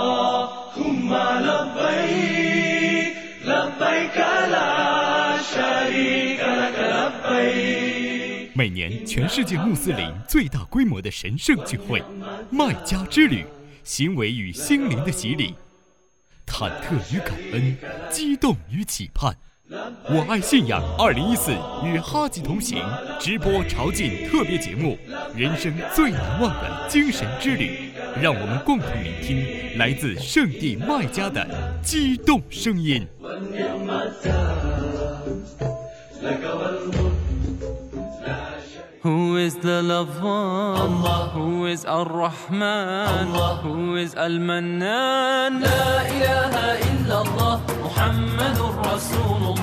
[1.47, 4.17] لبيك لبيك
[4.51, 12.03] لا شريك لك لبيك 每年全世界穆斯林最大规模的神圣聚会——
[12.49, 13.45] 麦加之旅，
[13.83, 15.53] 行为与心灵的洗礼，
[16.47, 17.77] 忐忑与感恩，
[18.09, 19.37] 激动与期盼。
[19.71, 21.53] 我爱信仰二零一四
[21.85, 22.83] 与哈吉同行
[23.17, 24.97] 直播朝觐特别节目，
[25.33, 31.47] 人生最难忘的精神之旅，让我们共同聆听来自圣地麦加的
[31.81, 33.07] 激动声音。
[39.03, 41.01] who is the love one
[41.33, 43.27] who is our rahman
[43.63, 49.55] who is alma na na la ilah ella ila muhammadura summer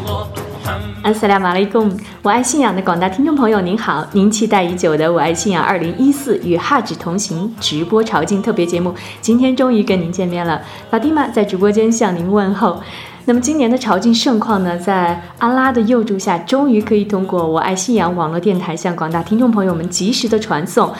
[1.05, 4.05] lahammadu，我爱信仰的广大听众朋友，您好！
[4.13, 5.97] 您期待已久的《我爱信仰2014》
[6.43, 10.61] 与哈吉同行直播朝觐特别节目，今天终于跟您见面了。
[10.91, 12.83] 法蒂玛在直播间向您问候。
[13.29, 20.91] 那么今年的朝觐盛况呢，在阿拉的佑助下，终于可以通过“我爱信仰”网络电台向广大听众朋友们及时的传送。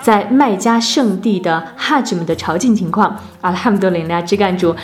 [0.00, 4.74] 在麦加圣地的哈吉们的朝觐情况，阿拉姆德林拉支干主。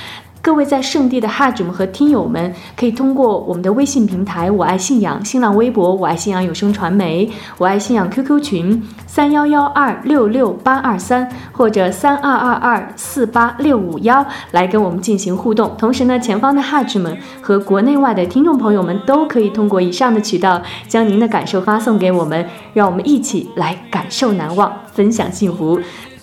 [0.42, 15.76] 各位在圣地的哈主们和听友们，可以通过我们的微信平台“我爱信仰”、新浪微博“我爱信仰有声传媒”、“我爱信仰 QQ 群”三幺幺二六六八二三或者三二二二四八六五幺来跟我们进行互动。
[15.78, 25.78] 同时呢，前方的哈主们和国内外的听众朋友们都可以通过以上的渠道，将您的感受发送给我们，让我们一起来感受难忘，分享幸福。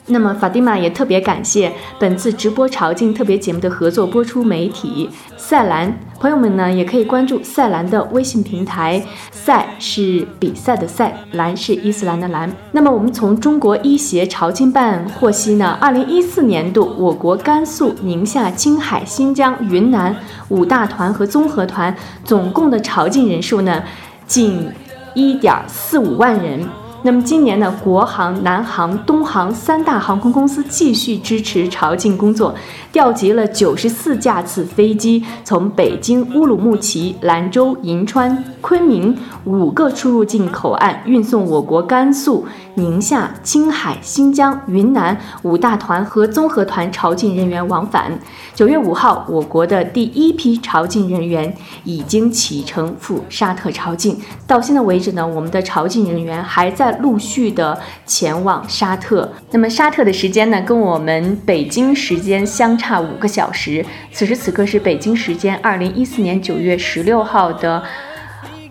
[0.10, 12.52] 那么法蒂玛也特别感谢本次直播朝觐特别节目的合作播出媒体赛兰，朋友们呢也可以关注赛兰的微信平台，赛是比赛的赛，兰是伊斯兰的兰。
[12.72, 20.16] 那么我们从中国医协朝觐办获悉呢，二零一四年度我国甘肃、宁夏、青海、新疆、云南
[20.50, 23.84] 五大团和综合团总共的朝觐人数呢，
[24.26, 24.68] 近
[25.14, 26.68] 一点四五万人。
[27.02, 32.54] 那么今年呢，国航、南航、东航三大航空公司继续支持朝觐工作，
[32.92, 39.18] 调集了九十四架次飞机，从北京乌鲁木齐、兰州、银川、昆明
[39.50, 42.46] 五个出入境口岸运送我国甘肃、
[42.76, 48.20] 宁夏、青海、新疆、云南五大团和综合团朝觐人员往返。
[48.54, 51.52] 九月五号，我国的第一批朝觐人员
[51.84, 54.16] 已经启程赴沙特朝觐。
[54.46, 59.28] 到现在为止呢，我们的朝觐人员还在陆续的前往沙特。
[59.50, 63.84] 那么沙特的时间呢，跟我们北京时间相差五个小时。
[64.12, 67.82] 此时此刻是北京时间二零一四年九月十六号的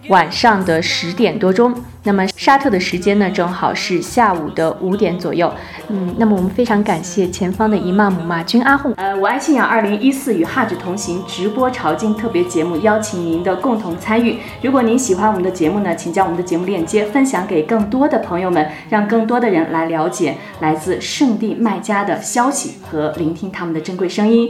[0.08, 1.74] 晚上的十点多钟。
[2.04, 5.52] 那么沙特的时间呢，正好是下午的五点左右。
[5.88, 8.94] 嗯，那么我们非常感谢前方的伊曼姆马军阿訇。
[8.96, 14.38] 呃，我爱信仰二零一四与哈指同行直播朝觐特别节目，邀请您的共同参与。
[14.62, 24.48] 如果您喜欢我们的节目呢，请将我们的节目链接分享给更多的朋友们，让更多的人来了解来自圣地麦加的消息和聆听他们的珍贵声音。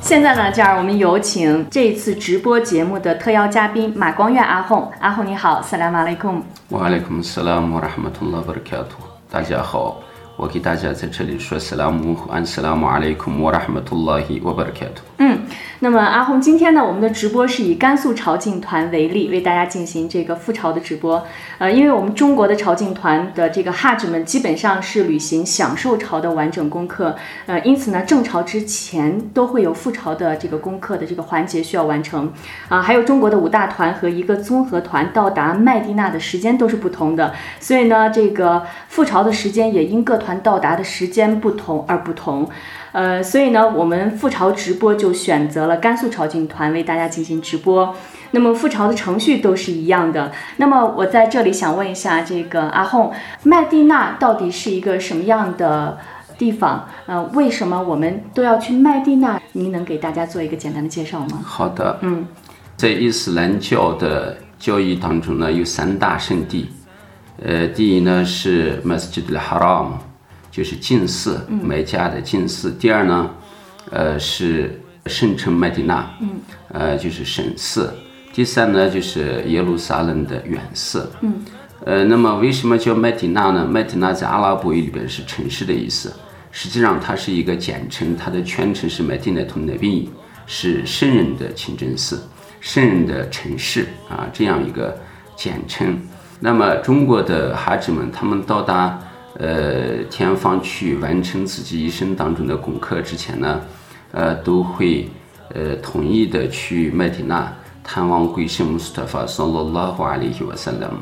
[0.00, 4.47] 现在呢，这样我们有请这一次直播节目的特邀嘉宾马光远。
[4.48, 4.88] 阿訇。
[4.98, 6.42] 阿訇你好，萨拉马雷控。
[6.70, 8.96] wa alaikum salam wa rahmatullahi wa barakatuh。
[9.30, 9.98] 大家好，
[10.38, 15.02] 我给大家在这里说 salamu an salamu alaikum wa rahmatullahi wa barakatuh。
[15.16, 15.40] 嗯，
[15.80, 21.26] 那么阿红，今天呢，我们的直播是以甘肃朝觐团为例，为大家进行这个赴朝的直播。
[21.58, 27.16] 呃，因为我们中国的朝觐团的这个哈指们基本上是履行享受朝的完整功课，
[27.46, 32.32] 呃，因此呢，正朝之前都会有赴朝的这个功课的这个环节需要完成。
[32.68, 42.48] 啊，还有中国的五大团和一个综合团到达麦地那的时间都是不同的，所以呢，这个赴朝的时间也因各团到达的时间不同而不同。
[42.92, 47.94] 呃，所以呢，我们赴朝直播就选择了甘肃朝觐团为大家进行直播。
[48.30, 50.32] 那么赴朝的程序都是一样的。
[50.56, 53.10] 那么我在这里想问一下，这个阿訇，
[53.44, 55.98] 麦地那到底是一个什么样的
[56.36, 56.88] 地方？
[57.06, 59.40] 呃，为什么我们都要去麦地那？
[59.52, 61.40] 您能给大家做一个简单的介绍吗？
[61.44, 62.26] 好的，嗯，
[62.76, 66.70] 在伊斯兰教的教义当中呢，有三大圣地。
[67.42, 69.92] 呃，第一呢是 Masjid al-Haram，
[70.58, 72.72] 就是近寺，麦加的近寺。
[72.72, 73.30] 第二呢，
[73.92, 76.30] 呃是圣城麦地那，嗯，
[76.72, 77.94] 呃就是神似。
[78.32, 81.34] 第三呢就是耶路撒冷的远寺，嗯，
[81.84, 83.64] 呃，那么为什么叫麦地那呢？
[83.64, 86.12] 麦地那在阿拉伯语里边是城市的意思，
[86.50, 90.10] 实际上它是一个简称，它的全称是麦地那图内比，
[90.44, 92.20] 是圣人的清真寺，
[92.58, 94.98] 圣人的城市啊，这样一个
[95.36, 95.96] 简称。
[96.40, 98.98] 那么中国的孩子们，他们到达
[99.34, 103.60] 呃前方去完成自己一生当中的功课之前呢，
[104.12, 105.08] 呃都会
[105.54, 107.52] 呃统一的去麦地那
[107.84, 110.96] 探望贵圣穆斯特法（萨拉拉胡阿里瓦萨拉姆）。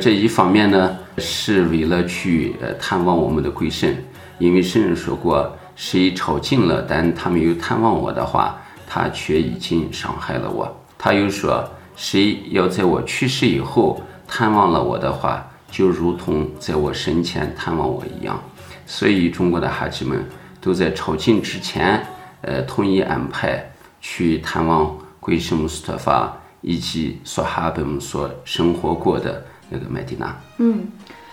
[0.00, 3.92] 这一方面呢，是为了去呃探望我们的贵圣，
[4.38, 8.56] 因为圣人说过，谁朝觐了，但他没有探望我的话，
[8.86, 10.72] 他却已经伤害了我。
[10.96, 18.42] 他又说，谁要在我去世以后探望了我的话，就如同在我生前探望我一样。
[18.86, 20.24] 所以，中国的哈吉们
[20.60, 22.04] 都在朝觐之前，
[22.42, 23.70] 呃，统一安排
[24.00, 29.44] 去探望贵圣穆斯特法以及索哈本们所生活过的。
[29.72, 30.88] 那个麦地那，嗯，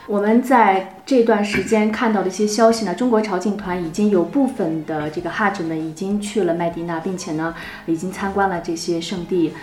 [0.06, 7.56] 我们在这段时间看到的一些消息呢，中国朝觐团已经有部分的这个哈吉们已经去了麦地那，并且呢，
[7.88, 9.54] 已经参观了这些圣地，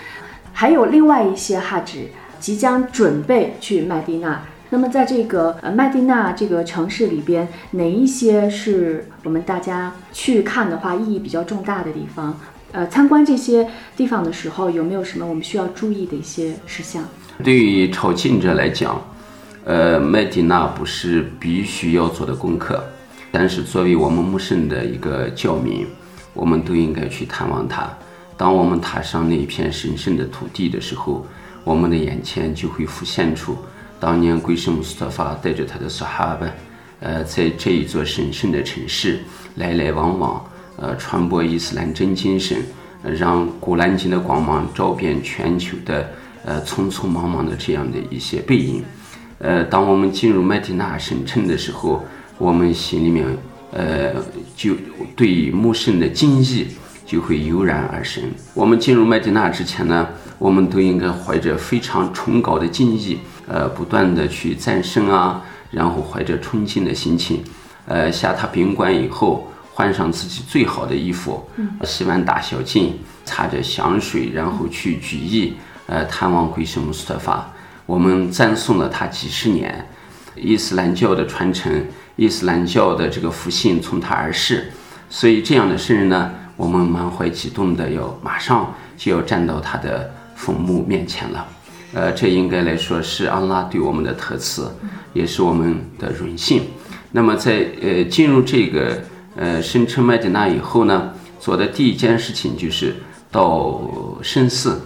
[0.52, 2.08] 还有另外一些哈吉
[2.40, 4.42] 即将准备去麦地那。
[4.74, 12.36] 那么，在这个呃麦地那这个城市里边，哪一些是我们大家去看的话意义比较重大的地方？
[12.72, 17.04] 呃，参观这些地方的时候，有没有什么我们需要注意的一些事项？
[17.44, 19.00] 对于朝觐者来讲，
[19.62, 22.82] 呃，麦地那不是必须要做的功课，
[23.30, 25.86] 但是作为我们穆圣的一个教民，
[26.32, 27.88] 我们都应该去探望他。
[28.36, 31.24] 当我们踏上那一片神圣的土地的时候，
[31.62, 33.56] 我们的眼前就会浮现出
[34.04, 36.46] 当年贵圣穆斯特法带着他的萨哈巴，
[37.00, 39.20] 呃，在这一座神圣的城市
[39.54, 40.44] 来来往往，
[40.76, 42.58] 呃，传播伊斯兰真精神，
[43.02, 46.06] 让古兰经的光芒照遍全球的。
[46.44, 48.84] 呃，匆匆忙忙的这样的一些背影，
[49.38, 52.04] 呃，当我们进入麦地那神城的时候，
[52.36, 53.26] 我们心里面，
[53.72, 54.12] 呃，
[54.54, 54.74] 就
[55.16, 56.66] 对穆圣的敬意
[57.06, 58.22] 就会油然而生。
[58.52, 60.06] 我们进入麦地那之前呢，
[60.38, 63.16] 我们都应该怀着非常崇高的敬意，
[63.46, 67.42] 呃，不断的去赞声啊，然后怀着崇敬的心情，
[67.86, 71.48] 呃，下榻宾馆以后，换上自己最好的衣服，
[71.82, 75.54] 洗完大小净，擦着香水，然后去举义。
[75.86, 77.52] 呃，探望贵圣穆斯特法，
[77.84, 79.86] 我们赞颂了他几十年，
[80.34, 81.84] 伊斯兰教的传承，
[82.16, 84.72] 伊斯兰教的这个复兴从他而逝，
[85.10, 91.46] 所以这样的圣人呢，我们满怀激动的要马上就要站到他的坟墓面前了。
[91.94, 94.68] 呃，这应该来说是安拉对我们的特赐，
[95.12, 96.62] 也是我们的荣幸。
[97.12, 98.98] 那么在呃进入这个
[99.36, 102.96] 呃圣城麦地那以后呢，做的第一件事情就是
[103.30, 103.80] 到
[104.22, 104.80] 圣寺。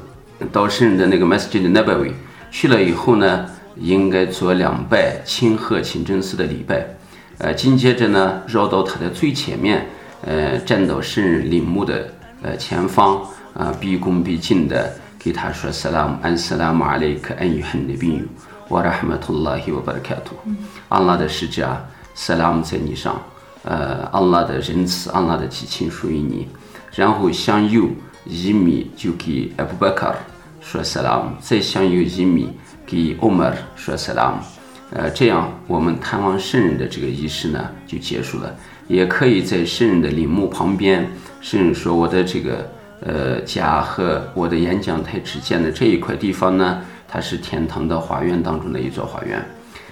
[0.52, 2.12] 到圣人的那个 Masjid Nabawi
[2.48, 3.44] 去了以后呢，
[3.76, 6.86] 应该做两拜清贺清真寺的礼拜，
[7.38, 9.88] 呃，紧接着呢，绕到他的最前面，
[10.24, 12.06] 呃，站到圣人陵墓的
[12.42, 13.20] 呃前方，
[13.52, 18.26] 啊，毕恭毕敬的给他说 Salam an Salam alayka ayyuhan nabiyyu
[18.68, 20.36] wa rahmatullahi wa barakatuh，
[20.88, 21.68] 安拉的使者
[22.16, 23.20] ，Salam 在你上，
[23.64, 26.46] 呃，安拉的仁慈，安拉的激情属于你，
[26.92, 27.88] 然后向右。
[28.30, 30.14] 一米就给阿布巴卡
[30.60, 32.52] 说 salam，再向右一米
[32.84, 34.34] 给欧麦尔说 salam，
[34.90, 38.54] 呃，这样我们探望圣人的这个仪式呢就结束了。
[38.86, 41.10] 也可以在圣人的陵墓旁边，
[41.40, 42.70] 圣人说我的这个
[43.00, 49.44] 呃家和我的演讲台之间的这一块地方呢，它是天堂的花园当中的一座花园，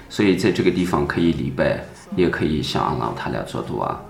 [0.09, 1.83] 所以在这个地方可以礼拜，
[2.15, 4.01] 也可以向阿拉他俩做度啊。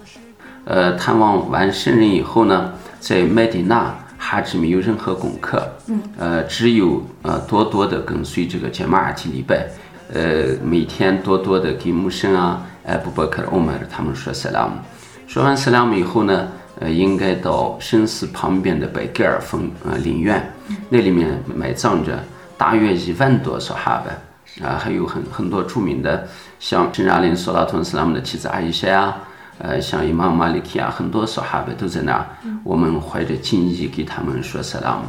[0.66, 3.94] 呃，探望完圣人以后呢，在麦地那。
[4.20, 9.68] 哈吉没有任何功课，嗯，呃，只有呃多多的跟随这个杰马尔提礼拜，
[10.12, 14.72] 呃，每天多多的给穆圣啊、艾布伯克、欧麦尔他们说 salam，
[15.28, 16.48] 说完 salam 以后呢，
[16.80, 20.52] 呃，应该到圣寺旁边的白盖尔峰呃陵园，
[20.90, 22.24] 那里面埋葬着
[22.58, 26.28] 大约一万多所哈巴，啊，还有很很多著名的，
[26.60, 29.18] 像圣扎林索拉托斯拉姆的妻子阿伊莎啊。
[29.60, 32.28] 呃，像伊玛马里克啊，很多说哈巴都在那儿。
[32.64, 35.00] 我们怀着敬意给他们说 salam，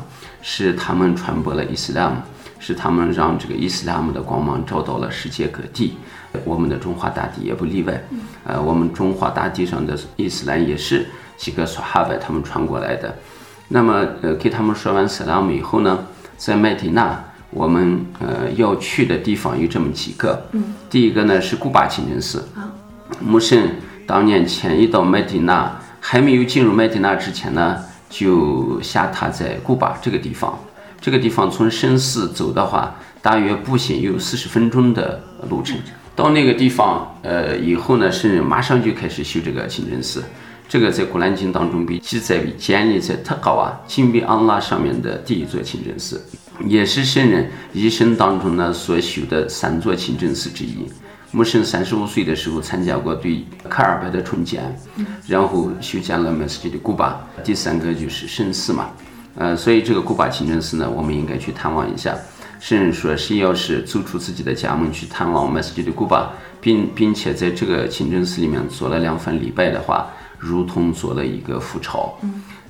[0.40, 2.16] 是他们传播了伊斯兰，
[2.58, 5.96] 是他们让这个伊斯兰的光芒照到了世界各地。
[6.44, 8.02] 我们的中华大地也不例外。
[8.44, 13.14] 呃，我们中华大地上的伊斯兰也是几个说哈巴他们传过来的。
[13.68, 17.18] 那么，呃，给他们说完 salam 以后呢，在麦地那，
[17.50, 20.46] 我们呃要去的地方有这么几个。
[20.90, 22.46] 第一个呢是古巴清真寺。
[23.20, 23.68] 穆圣。
[24.06, 27.76] 当年迁移到麦地那，还没有进入麦地那之前呢，
[28.08, 30.58] 就下榻在古巴这个地方。
[31.00, 35.76] 这个地方从圣寺走的话，大约步行有四十分钟的路程。
[36.14, 40.24] 到那个地方，呃，以后呢，圣人马上就开始修这个清真寺。
[40.68, 46.22] 这个在古兰经当中被记载为建立在特高啊，金比安拉上面的第一座清真寺，
[46.66, 50.86] 也是圣人一生当中呢所修的三座清真寺之一。
[51.30, 54.62] 穆圣三十五岁的时候参加过对卡尔拜的重建，
[55.26, 57.18] 然后修建了麦斯吉的古巴。
[57.44, 58.90] 第三个就是圣寺嘛，
[59.38, 62.12] 呃，所以这个古巴清真寺呢，我们应该去探望一下。
[62.58, 70.08] 甚至说，谁要是走出自己的家门去探望麦斯吉的古巴，并并且在这个清真寺里面做了两番礼拜的话，
[70.40, 72.18] 如同做了一个复朝。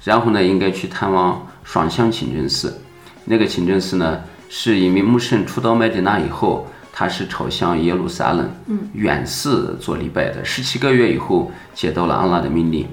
[0.04, 2.78] 然后呢，应该去探望双向清真寺。
[3.24, 4.20] 那个清真寺呢，
[4.50, 8.46] 是因为穆圣出到麦地那以后，他是朝向耶路撒冷
[8.92, 10.44] 远寺做礼拜的。
[10.44, 12.86] 十七个月以后，接到了安拉的命令，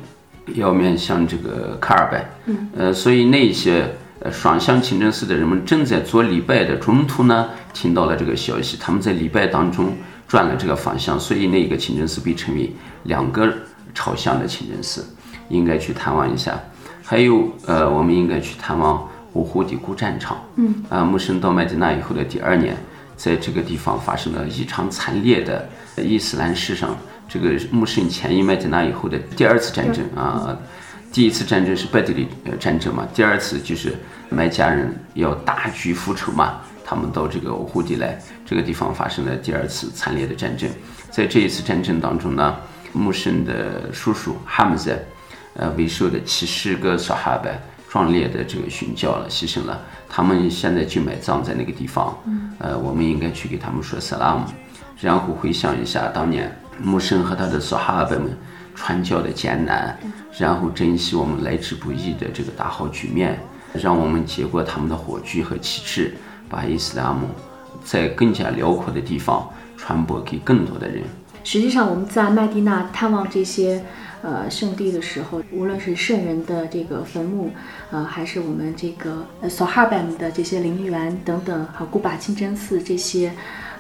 [0.54, 2.30] 要面向这个卡尔拜。
[2.78, 3.86] 呃，所以那些
[4.20, 9.94] 呃双向清真寺的人们正在做礼拜的中途呢，听到了这个消息，他们在礼拜当中
[10.28, 12.72] 转了这个方向，所以那个清真寺被称为
[13.04, 13.52] 两个
[13.94, 15.06] 朝向的清真寺，
[15.50, 16.60] 应该去探望一下。
[17.04, 20.38] 还有，呃，我们应该去探望五湖底古战场。
[20.56, 22.76] 嗯，啊，穆圣到麦地那以后的第二年，
[23.16, 26.98] 在这个地方发生了异常惨烈的伊斯兰史上
[27.28, 30.58] 这个穆圣前伊麦地那以后的第二次战争啊。
[31.12, 33.96] 第一次战争是拜德里呃战争嘛，第二次就是
[34.30, 40.70] 麦加人要大举复仇嘛，他们到这个欧胡地来，这个地方发生了第二次惨烈的战争。
[41.10, 42.56] 在这一次战争当中呢，
[42.92, 44.98] 穆圣的叔叔哈姆在。
[45.58, 47.58] 呃，为首的七十个萨哈拜
[47.90, 49.82] 壮烈的这个殉教了，牺牲了。
[50.10, 52.14] 他们现在就埋葬在那个地方。
[52.60, 54.44] 呃，我们应该去给他们说萨拉姆，
[55.00, 58.38] 然后回想一下当年穆圣和他的索哈拜们
[58.76, 59.98] 传教的艰难，
[60.38, 63.40] 然后珍惜我们来之不易的这个大好局面，
[63.74, 66.14] 让我们接过他们的火炬和旗帜，
[66.50, 67.28] 把伊斯兰姆
[67.84, 71.04] 在更加辽阔的地方传播给更多的人。
[71.44, 73.84] 实际上，我们在麦地那探望这些。
[74.22, 77.52] 呃，圣地的时候，无论是圣人的这个坟墓，
[77.92, 83.32] 呃，还是我们这个呃索哈班的这些陵园等等，还有古巴清真寺这些，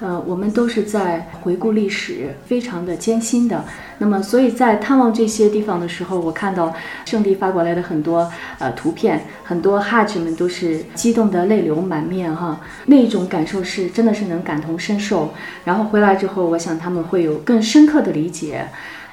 [0.01, 3.63] 呃，我们都是在回顾历史，非常的艰辛的。
[3.97, 6.73] 那么，所以在探望这些地方的时候，我看到
[7.05, 15.33] 圣地发过来的很多呃图片，很多哈吉们都是激动的泪流满面哈，那种感受是真的是能感同身受。
[15.63, 18.67] 然后回来之后，我想他们会有更深刻的理解。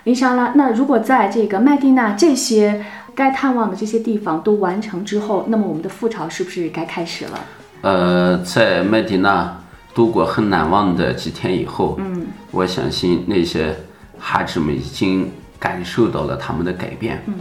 [0.05, 2.85] 伊莎拉，那如果在这个麦地那这些
[3.15, 7.41] 该探望的这些地方都完成之后，那么我们的复朝是不是该开始了？
[7.83, 9.62] 呃，在麦地那
[9.95, 13.77] 度过很难忘的几天以后，嗯，我相信那些
[14.19, 17.35] 哈吉们已经感受到了他们的改变，嗯，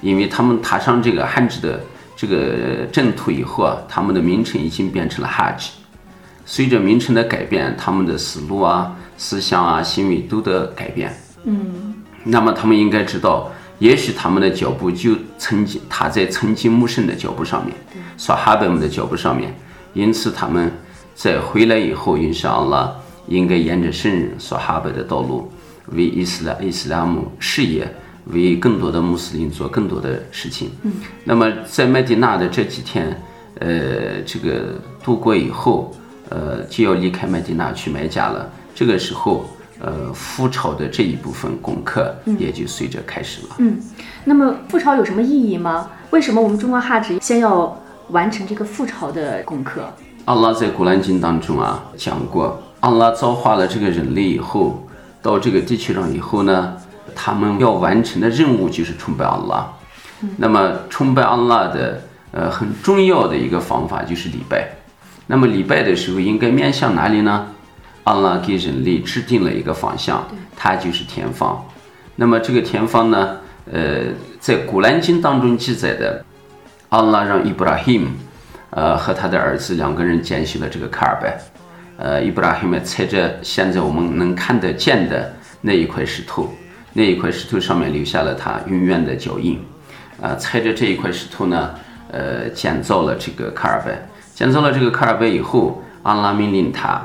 [0.00, 1.80] 因为他们踏上这个汉字的
[2.16, 5.70] 这个正途以后啊，他们的名称已经变成了哈吉。
[6.46, 11.10] 随着名称的改变，他们的思路啊、思想啊、行为都得改变，
[11.44, 11.94] 嗯。
[12.24, 17.74] 那么他们应该知道，也许他们的脚步就曾经踏在曾经穆圣的脚步上面，
[18.18, 19.54] 刷哈贝们的脚步上面。
[19.94, 20.70] 因此，他们
[21.14, 25.50] 在回来以后，印上了应该沿着圣人所哈贝的道路，
[25.92, 27.88] 为伊斯兰伊斯兰姆事业，
[28.26, 30.70] 为更多的穆斯林做更多的事情。
[30.82, 30.92] 嗯。
[31.24, 33.20] 那么在麦地那的这几天，
[33.60, 35.94] 呃，这个度过以后，
[36.28, 38.50] 呃，就要离开麦地那去麦加了。
[38.74, 39.46] 这个时候。
[39.80, 43.56] 呃，复朝的这一部分功课也就随着开始了。
[43.58, 43.76] 嗯，
[44.24, 45.90] 那么复朝有什么意义吗？
[46.10, 49.92] 为什么我们中国哈吉先要完成这个复朝的功课？
[50.26, 54.86] 阿拉在古兰经当中啊讲过，阿拉造化了这个人类以后，
[55.20, 56.76] 到这个地球上以后呢，
[57.14, 59.70] 他们要完成的任务就是崇拜阿拉。
[60.38, 62.00] 那么崇拜阿拉的
[62.32, 64.70] 呃很重要的一个方法就是礼拜。
[65.26, 67.46] 那么礼拜的时候应该面向哪里呢？
[68.04, 70.26] 阿拉给人类制定了一个方向，
[70.56, 71.62] 它就是天方。
[72.16, 73.38] 那么这个天方呢？
[73.70, 76.22] 呃，在古兰经当中记载的，
[76.90, 78.08] 阿拉让伊布拉希姆，
[78.76, 81.38] 呃，和他的儿子两个人建起了这个卡尔拜。
[81.96, 86.52] 呃，伊布拉希姆踩着现在我们能看得见的那一块石头，
[86.92, 89.60] 那一块石头上面留下了他永远的脚印。
[90.20, 91.70] 啊，踩着这一块石头呢，
[92.10, 94.08] 呃，建造了这个卡尔拜。
[94.34, 97.00] 建造了这个卡尔拜以后，阿拉命令他。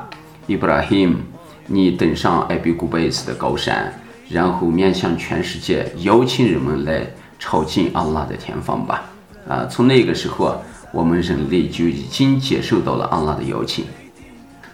[0.48, 1.18] 伊布拉希姆，
[1.66, 3.92] 你登上艾比古贝斯的高山，
[4.28, 7.06] 然后面向全世界邀请人们来
[7.38, 9.04] 朝觐阿拉的天方吧。
[9.48, 10.58] 啊，从那个时候啊，
[10.92, 13.84] 我们人类就已经接受到了阿拉的邀请。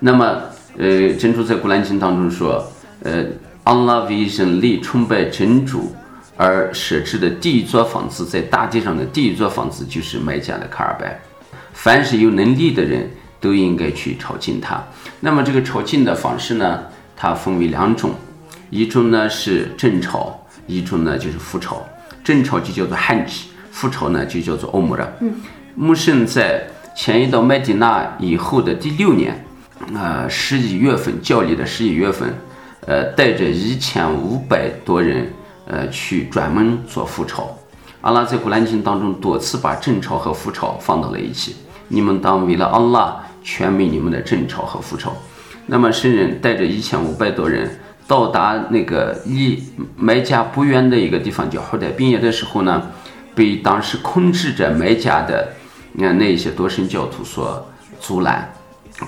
[0.01, 0.41] 那么，
[0.77, 2.65] 呃，真主在古兰经当中说，
[3.03, 3.25] 呃，
[3.65, 5.95] 阿拉为人类崇拜真主
[6.37, 11.21] 而设置的第一座房子，在大地上的第一座房子就是麦加的卡尔拜。
[11.73, 13.09] 凡是有能力的人。
[13.39, 14.83] 都应该去朝觐他。
[15.21, 16.83] 那么这个朝觐的方式呢，
[17.15, 18.11] 它分为两种，
[18.71, 20.35] 一种呢是正朝，
[20.67, 21.87] 一种呢就是副朝。
[22.25, 25.07] 正朝就叫做汉吉，副朝呢就叫做欧姆拉。
[25.21, 25.35] 嗯，
[25.78, 26.66] 穆圣在
[26.97, 29.45] 迁移到麦地那以后的第六年，
[29.95, 32.33] 啊十一月份，教历的十一月份，
[32.87, 35.30] 呃，带着一千五百多人，
[35.66, 37.54] 呃，去专门做复朝。
[38.00, 41.56] 阿拉在古兰经当中多次把正朝和副朝放到了一起。
[41.88, 45.14] 你们当为了阿拉全美你们的正朝和副朝。
[45.66, 49.62] 那么圣人带着一千五百多人到达那个离
[49.95, 52.90] 麦加不远的一个地方叫后代宾业的时候呢，
[53.35, 55.52] 被当时控制着麦加的
[55.99, 57.67] 那那些多神教徒所
[57.99, 58.53] 阻拦，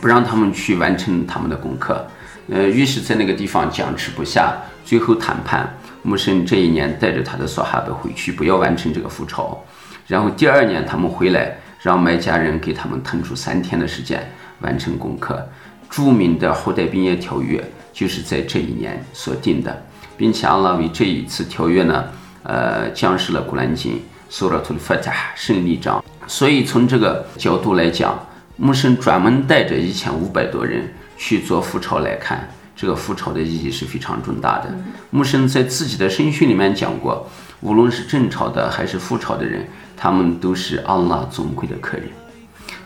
[0.01, 2.07] 不让他们去完成他们的功课。
[2.49, 5.71] 呃，于是，在那个地方僵持不下，最后谈判。
[6.03, 9.63] 穆圣这一年带着他的所哈德回去，不要完成这个复仇。
[10.07, 14.27] 然后第二年他们回来，让麦家人给他们腾出三天的时间
[14.61, 15.47] 完成功课。
[15.91, 19.85] 著名的后代兵业条约就是在这一年所定的，
[20.17, 22.05] 并且阿拉为这一次条约呢，
[22.45, 26.03] 呃，降示了古兰经苏拉图的法塔胜利章。
[26.29, 28.17] 所以从这个角度来讲，
[28.57, 34.67] 穆圣专门带着一千五百多人去做复朝来看，这个复朝的意义是非常重大的。
[35.11, 37.27] 穆圣在自己的圣训里面讲过，
[37.61, 39.67] 无论是正朝的还是复朝的人，
[39.97, 42.07] 他们都是阿拉尊贵的客人。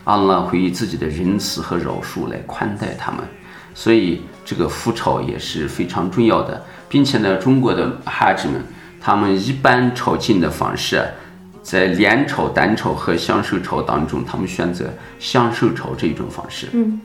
[0.05, 3.21] 阿拉会以自己的仁慈和饶恕来宽待他们，
[3.75, 8.61] 所以这个复朝也是非常重要的，并且呢，中国的哈子们
[9.01, 11.05] 他们一般朝觐的方式，
[11.63, 16.67] 在连朝、单朝和享受朝当中，他们选择享受朝这一种方式。
[16.73, 17.01] 嗯，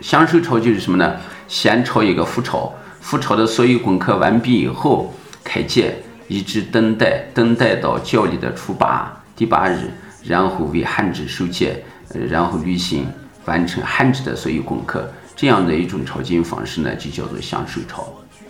[0.00, 1.16] 享受朝就是什么呢？
[1.46, 5.94] 先朝一个复朝，复朝的所有功课完毕以后开戒，
[6.26, 9.90] 一直等待，等待到教历的初八第八日，
[10.24, 11.84] 然后为汉制受戒。
[12.28, 13.06] 然后履行
[13.46, 18.06] 完成汉制的所有功课，这样的一种朝觐方式呢，就叫做享受朝。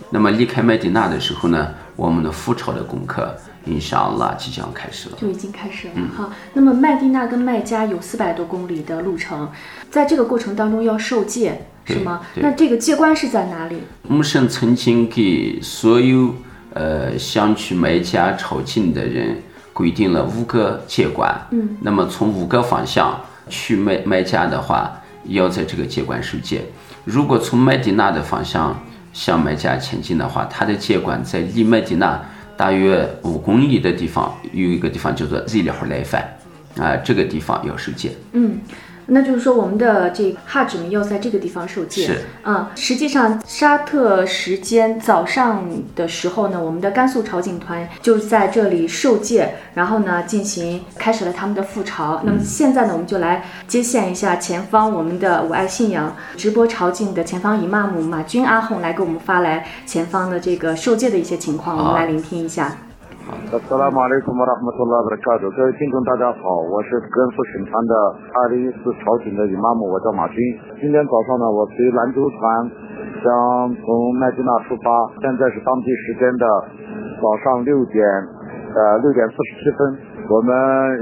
[0.09, 3.33] 那么离开麦地那的时候呢，我们的复朝的功课，
[3.65, 5.93] 印沙阿拉即将开始了，就已经开始了。
[6.15, 9.49] 好，那么麦地那跟麦加有四百多公里的路程，
[9.89, 12.21] 在这个过程当中要受戒，是吗？
[12.35, 13.77] 那这个戒关是在哪里？
[14.07, 16.35] 穆圣曾经给所有
[16.73, 19.41] 呃想去麦加朝觐的人
[19.71, 21.33] 规定了五个戒关。
[21.51, 23.19] 嗯，那么从五个方向。
[23.49, 24.89] 去麦麦加的话，
[25.25, 26.63] 要在这个戒关受戒。
[27.03, 28.73] 如果从麦地那的方向
[29.11, 32.23] 向麦加前进的话，它的戒关在离麦地那
[32.55, 36.23] 大约五公里的地方，有一个地方叫做 Z 里胡莱范，
[36.77, 38.11] 啊，这个地方要收钱。
[38.33, 38.57] 嗯。
[39.07, 42.05] 那就是说，我们的这哈指们要在这个地方受戒。
[42.05, 52.21] 是，嗯，实际上沙特时间早上的时候呢，我们的甘肃朝觐团就在这里受戒，然后呢进行开始了他们的复朝。
[52.23, 62.75] 那么现在呢，我们就来接线一下前方我们的我爱信仰直播朝觐的前方姨妈姆马军阿红来给我们发来前方的这个受戒的一些情况，我们来聆听一下。
[63.23, 67.93] 阿萨拉马里库马拉姆图拉布卡多，各位听众大家好，我是甘肃省团的
[68.35, 70.35] 二零一四朝觐的姨妈姆，我叫马军。
[70.75, 72.43] 今天早上呢，我随兰州团
[73.23, 73.87] 将从
[74.19, 76.43] 麦地那出发，现在是当地时间的
[77.23, 78.03] 早上六点，
[78.75, 79.79] 呃六点四十七分，
[80.27, 80.51] 我们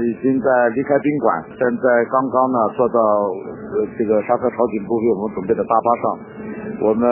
[0.06, 0.46] 已经在
[0.78, 1.26] 离开宾馆，
[1.58, 6.04] 现在刚刚呢坐到呃这个沙特朝觐部为我们准备的大巴上，
[6.82, 7.06] 我们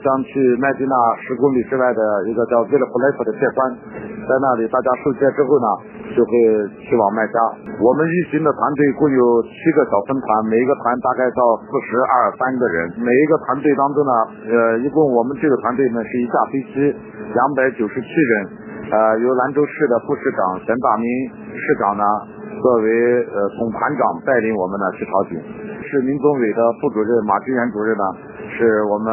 [0.00, 3.60] 将去麦地那十公里之外的一个叫维勒普莱夫的界关。
[4.24, 5.68] 在那里，大家受戒之后呢，
[6.16, 6.30] 就会
[6.80, 7.36] 去往麦加。
[7.84, 12.96] 我们一行的团队共有七个小分团，每一个团大概到四十二三个人。
[12.96, 14.12] 每一个团队当中呢，
[14.48, 16.74] 呃，一共我们这个团队呢是一架飞机，
[17.34, 18.32] 两百九十七人。
[18.88, 21.06] 呃，由兰州市的副市长贤大明
[21.52, 22.04] 市长呢
[22.62, 25.36] 作为呃总团长带领我们呢去朝觐。
[25.84, 28.04] 市民工委的副主任马志远主任呢
[28.60, 29.08] 是我们。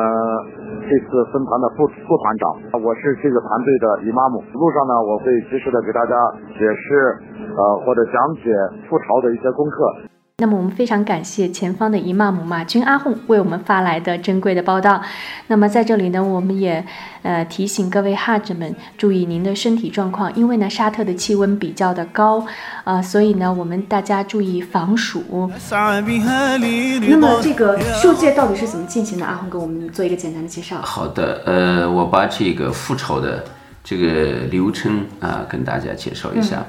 [0.87, 4.39] 这次分团的副副团长，我是这个团队的姨妈姆。
[4.53, 6.15] 路上呢，我会及时的给大家
[6.57, 8.55] 解释，呃，或者讲解
[8.87, 10.16] 复朝的一些功课。
[10.39, 15.01] 那么我们非常感谢前方的姨妈姆马军阿訇为我们发来的珍贵的报道。
[15.47, 16.85] 那么在这里呢，我们也
[17.23, 22.45] 呃提醒各位哈子们注意您的身体状况，因为呢沙特的气温比较的高
[22.83, 25.49] 啊，所以呢我们大家注意防暑。
[25.71, 29.25] 那么这个受戒到底是怎么进行的？
[29.25, 30.79] 阿訇给我们做一个简单的介绍。
[30.83, 33.43] 好的，呃，我把这个复仇的
[33.83, 36.63] 这个流程啊跟大家介绍一下，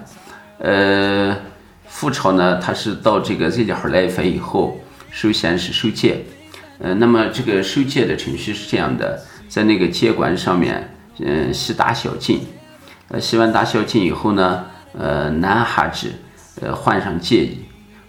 [0.61, 1.37] 呃。
[1.99, 4.79] 复朝呢，他是到这个这里哈来法以后，
[5.11, 6.25] 首先是受戒，
[6.79, 12.43] 呃，那么这个受戒的程序是这样的，在那个戒管上面，嗯，洗大小净，
[13.09, 14.65] 呃，洗完大小净以后呢，
[14.97, 16.13] 呃，男孩子，
[16.61, 17.59] 呃，换上戒衣，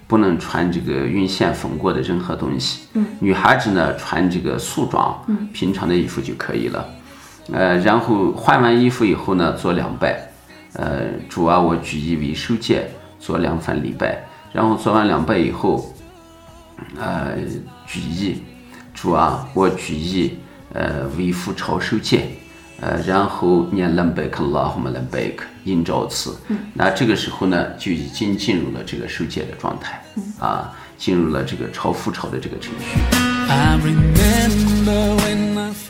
[0.06, 6.88] 不能穿这个用线缝过的任何东西，嗯，女孩子呢，穿这个素装，嗯，平常的衣服就可以了，
[7.52, 10.30] 呃，然后换完衣服以后呢，做两拜，
[10.74, 12.88] 呃，主啊，我举一为受戒。
[13.20, 15.94] 做两番礼拜，然后做完两拜以后，
[16.98, 17.38] 呃，
[17.86, 18.42] 举意，
[18.94, 20.38] 主啊，我举意，
[20.74, 22.30] 呃为父朝受戒，
[22.80, 26.36] 呃，然后念 Lambek Allahumma Lambek 应召词，
[26.74, 30.02] 那这个时候呢就已经进入了这个受戒的状态，
[30.40, 32.98] 啊，进入了这个朝复朝的这个程序。
[33.50, 35.29] I remember when I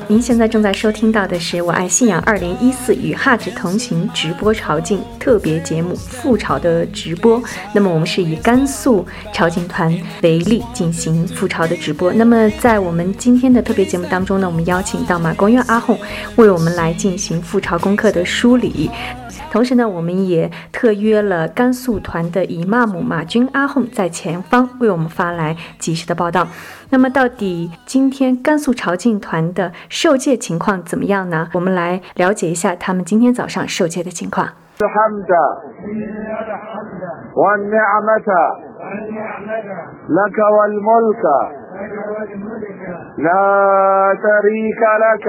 [0.07, 7.41] 您现在正在收听到的是《我爱信仰二零一四与哈指同行》直播朝觐特别节目复朝的直播。
[7.73, 12.11] 那么我们是以甘肃朝觐团为例进行复朝的直播。
[12.13, 15.97] 那么在我们今天的特别节目当中呢，我们邀请到马公院阿訇
[16.37, 18.89] 为我们来进行复朝功课的梳理。
[19.51, 26.47] 同时呢，我们也特约了甘肃团的姨妈姆马军阿訇在前方为我们发来及时的报道。
[26.90, 31.48] 那么，到底今天甘肃朝觐团的受戒情况怎么样呢？
[31.54, 34.48] 我们来了解一下他们今天早上受戒的情况。
[34.74, 35.30] الحمد
[37.36, 38.28] والنعمة
[40.18, 41.24] لك والملك
[43.18, 43.46] لا
[44.24, 45.26] شريك لك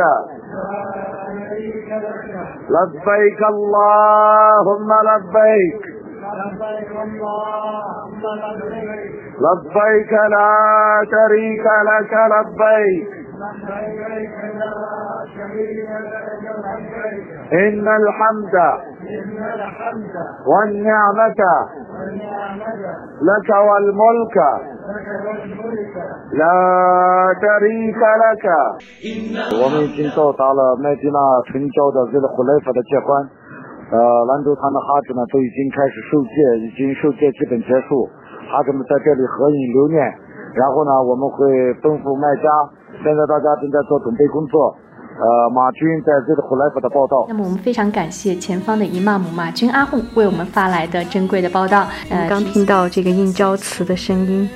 [2.75, 5.83] لبيك اللهم لبيك
[9.45, 10.51] لبيك لا
[11.11, 13.25] شريك لك لبيك
[17.53, 18.55] إن الحمد
[20.47, 21.41] والنعمة
[23.21, 24.37] لك والملك
[26.33, 26.55] لا
[27.41, 28.45] شريك لك
[29.61, 31.19] 我们已经到达了麦地那
[31.51, 33.27] 城郊的这个胡莱法的界关，
[33.90, 33.98] 呃，
[34.30, 38.06] 兰州团的哈子呢都已经开始受戒，已经受戒基本结束，
[38.46, 39.98] 哈子们在这里合影留念，
[40.54, 42.46] 然后呢我们会吩咐卖家，
[43.02, 44.70] 现在大家正在做准备工作，
[45.18, 47.34] 呃，马军在这个胡来福的报道那。
[47.34, 51.86] 么我们非常感谢前方的姨妈姆马军阿訇为我们发来的珍贵的报道。
[52.10, 54.48] 呃，刚听到这个应召词的声音，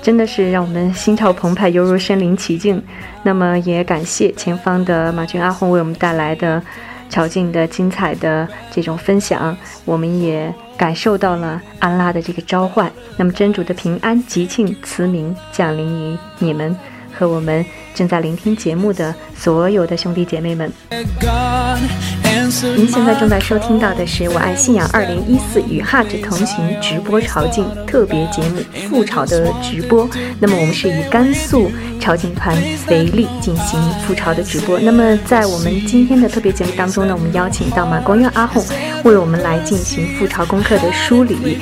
[0.00, 2.80] 真的是让我们心潮澎湃，犹如身临其境。
[3.24, 6.62] 那么也感谢前方的马军阿红为我们带来的
[7.10, 12.90] 乔静的精彩的这种分享，我们也感受到了安拉的这个召唤。
[13.18, 16.74] 那么真主的平安、吉庆、慈明降临于你们
[17.20, 17.62] 和我们
[17.94, 20.72] 正在聆听节目的所有的兄弟姐妹们。
[22.74, 30.08] 您现在正在收听到的是《我爱信仰二零一四与哈指同行》直播朝觐特别节目复朝的直播。
[30.40, 32.56] 那么我们是以甘肃朝觐团
[32.88, 34.80] 为例进行复朝的直播。
[34.80, 38.64] 那么在我们今天的特别节目当中呢，我们邀请到马光院阿红
[39.04, 41.58] 为我们来进行复朝功课的梳理。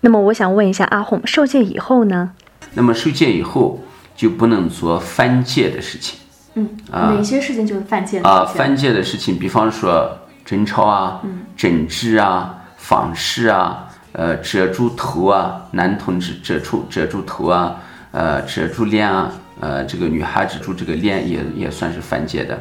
[0.00, 2.30] 那么我想问一下阿红，受戒以后呢？
[2.72, 3.80] 那么受戒以后
[4.18, 6.18] 就不能做犯戒的事情。
[6.54, 8.58] 嗯，啊哪些事情就是犯戒啊，的事情？
[8.58, 11.44] 犯戒的事情，比方说贞操啊、嗯。
[11.56, 17.76] 整治啊、仿视啊、呃遮住头啊，男同志遮住遮住头啊，
[18.10, 22.58] 呃遮住脸啊，呃这个女孩子遮住这个脸也也算是犯戒的，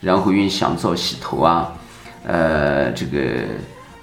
[0.00, 1.72] 然后用香皂洗头啊，
[2.26, 3.18] 呃这个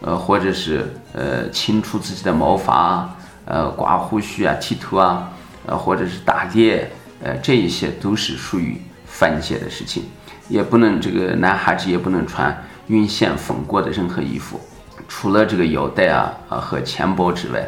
[0.01, 3.15] 呃或者是呃清除自己的毛发啊，
[3.45, 5.31] 呃刮胡须啊、剃头啊，
[5.67, 6.89] 呃或者是打猎，
[7.23, 10.03] 呃这一些都是属于犯戒的事情。
[10.47, 12.55] 也不能这个男孩子也不能穿
[12.87, 14.61] 晕线缝过的任何衣服，
[15.07, 17.67] 除了这个腰带啊啊和钱包之外，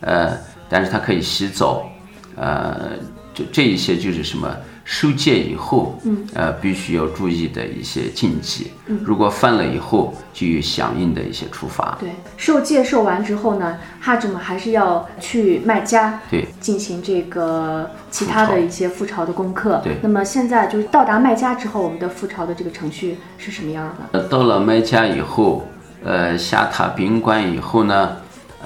[0.00, 0.34] 呃，
[0.66, 1.86] 但是他可以洗澡，
[2.34, 2.92] 呃，
[3.34, 4.48] 这这一些就是什么
[4.84, 8.70] 受戒以后，嗯，呃，必须要注意的一些禁忌，
[9.02, 11.96] 如果犯了以后，就有相应的一些处罚。
[11.98, 19.80] 对，受戒受完之后呢，哈指们还是要去麦加对进行这个其他的一些复朝的功课。
[19.82, 24.20] 对那么现在就是到达麦加之后，我们的复朝的这个程序是什么样的？
[24.20, 25.66] 呃，到了麦加以后，
[26.04, 28.16] 呃，下榻宾馆以后呢，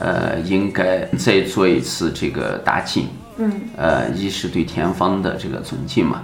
[0.00, 3.06] 呃，应该再做一次这个大敬，
[3.38, 6.22] 嗯，呃，一是对田方的这个尊敬嘛。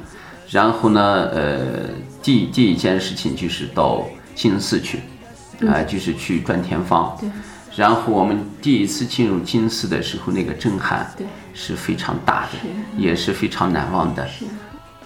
[0.51, 1.89] 然后呢，呃，
[2.23, 4.99] 第第一件事情就是到净寺去，
[5.67, 7.17] 啊、就是去转田方。
[7.19, 7.29] 对。
[7.77, 14.25] 然后我们第一次进入金寺的时候，那个震撼对是非常大的，是也是非常难忘的。
[14.29, 14.45] 是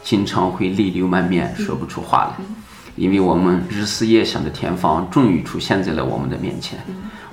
[0.03, 2.44] 经常会泪流满面，说不出话来，
[2.94, 6.79] 因为我们日思夜想的田方终于出现在了我们的面前，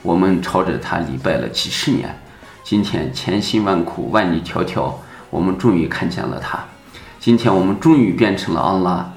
[0.02, 2.18] 我们朝着他礼拜了几十年，
[2.66, 4.92] 今天千辛万苦，万里迢迢，
[5.30, 6.58] 我们终于看见了他，
[7.20, 9.14] 今天我们终于变成了安拉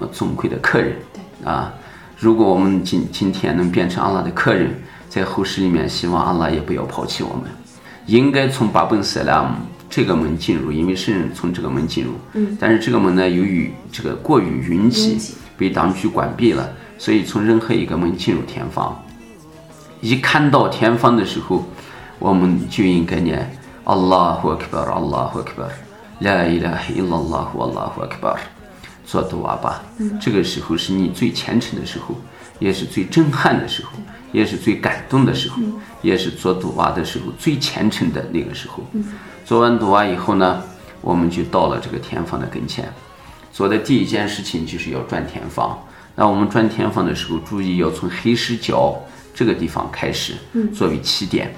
[0.00, 0.96] 呃尊贵的客人，
[1.44, 1.72] 啊，
[2.18, 4.74] 如果我们今今天能变成安拉的客人，
[5.08, 7.44] 在后世里面，希望安拉也不要抛弃我们。
[8.06, 9.54] 应该从巴本塞拉姆
[9.88, 12.14] 这个门进入，因为圣人从这个门进入。
[12.32, 19.00] 嗯，但是这个门呢，由于这个过于拥挤被当局关闭了，所以从任何一个门进入天房。
[20.00, 21.64] 一看到天方的时候，
[22.18, 23.50] 我们就应该念
[23.84, 28.36] Allahu Akbar，Allahu Akbar，La ilaha illallah，Allahu Akbar。
[29.06, 29.82] 做杜瓦吧。
[30.20, 32.14] 这个时候是你最虔诚的时候，
[32.58, 33.92] 也是最震撼的时候，
[34.32, 35.62] 也是最感动的时候，
[36.02, 38.84] 也是做杜瓦的时候最虔诚的那个时候。
[39.46, 40.62] 做完杜瓦以后呢，
[41.00, 42.92] 我们就到了这个天房的跟前。
[43.50, 45.78] 做的第一件事情就是要转天房。
[46.14, 48.94] 那我们转天房的时候，注意要从黑石角
[49.34, 50.34] 这个地方开始，
[50.74, 51.54] 作为起点。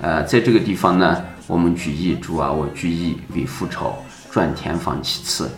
[0.00, 3.96] 呃，在这个地方呢，我们举意主啊，我举意为复朝
[4.30, 5.50] 转天房其次。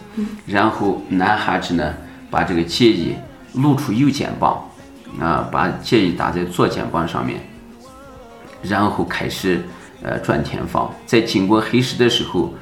[0.46, 1.94] 然后男孩子呢，
[2.30, 3.14] 把这个戒衣
[3.54, 4.62] 露出右肩膀，
[5.20, 7.40] 啊，把戒衣打在左肩膀上面，
[8.62, 9.62] 然后开始
[10.02, 10.92] 呃转天房。
[11.06, 12.52] 在经过黑石的时候。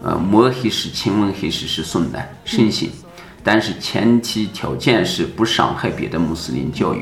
[0.00, 2.88] 呃，摸黑石、亲吻黑石是送的圣行，
[3.42, 7.00] 但是前提条件是不伤害别的穆斯林教友。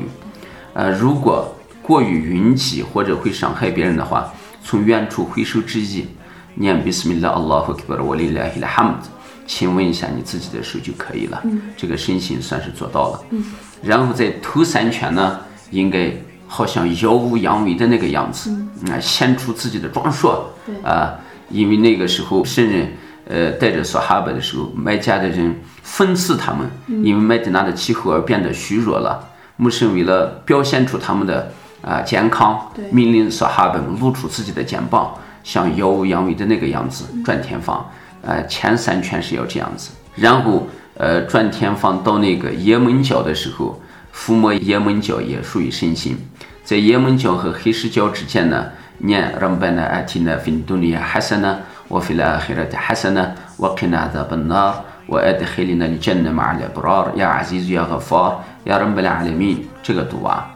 [0.73, 1.55] 呃，如果
[1.87, 4.29] 过于云集或者会伤害别人的话，
[4.61, 6.05] 从远处挥手致意，
[6.55, 8.95] 念 Bismillah Allahu Akbar wa lillahi alhamd，
[9.47, 11.41] 亲吻一下你自己的手就可以了。
[11.77, 13.23] 这个身形算是做到了。
[13.81, 15.39] 然后在头三拳呢，
[15.71, 16.11] 应该
[16.45, 18.51] 好像耀武扬威的那个样子，
[18.91, 20.51] 啊，显出自己的壮硕。
[20.83, 21.15] 啊。
[21.49, 22.91] 因为那个时候圣人，
[23.29, 26.69] 呃，带着索哈巴的时候，麦加的人讽刺他们，
[27.05, 29.25] 因为麦地那的气候而变得虚弱了。
[29.55, 31.53] 穆圣为了表现出他们的
[31.86, 32.58] 啊健康，
[32.90, 37.84] 命令索哈巴们露出自己的肩膀，像耀武扬威的那个样子转天房。
[38.22, 43.80] 呃，前三圈是要这样子，然后呃转天房到那个叶门角的时候，
[44.14, 46.16] 抚摸叶门角也属于身心，
[46.64, 48.66] 在叶门角和黑石角之间呢。
[49.04, 57.14] 念 ربنا آتنا في الدنيا حسنة وفي الآخرة حسنة وقنا عذاب النار وأدخلنا الجنة مع الأبرار
[57.16, 60.46] يا عزيز يا غفار يا رب العالمين 这个读啊，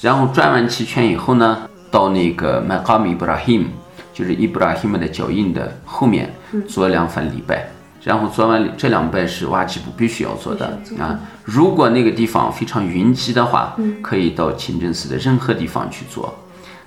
[0.00, 3.66] 然后转完七圈以后呢，到那个 Maqam Ibrahim，
[4.14, 6.32] 就是伊布拉希姆的脚印的后面
[6.66, 7.68] 做两番礼拜，
[8.02, 11.20] 然后做完这两拜是挖吉布必须要做的啊。
[11.44, 16.34] 如果那个地方非常云集的话，可以到清真寺的任何地方去做。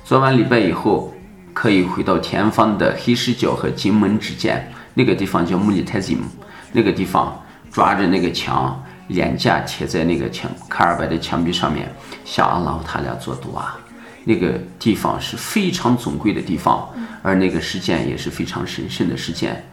[0.04, 1.14] 做完礼拜以后，
[1.54, 6.24] 可以回到前方的黑石角和金门之间，那个地方叫穆里泰吉姆，
[6.72, 7.40] 那个地方
[7.72, 11.88] 抓着那个枪，脸颊贴在那个墙卡尔白的墙壁上面，
[12.26, 13.80] 向阿拉他俩做赌啊。
[14.26, 16.90] 那个地方是非常尊贵的地方，
[17.22, 19.64] 而那个事件也是非常神圣的事件。